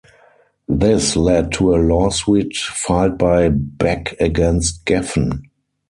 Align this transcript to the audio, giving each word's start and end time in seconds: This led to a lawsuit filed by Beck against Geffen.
This 0.67 1.15
led 1.15 1.51
to 1.51 1.75
a 1.75 1.77
lawsuit 1.77 2.55
filed 2.55 3.19
by 3.19 3.49
Beck 3.49 4.15
against 4.19 4.83
Geffen. 4.87 5.43